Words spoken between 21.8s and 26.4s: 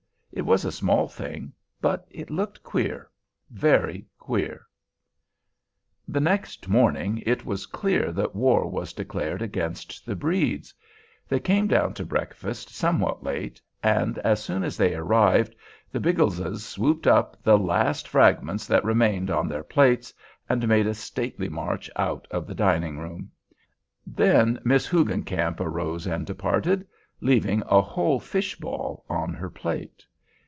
out of the dining room, Then Miss Hoogencamp arose and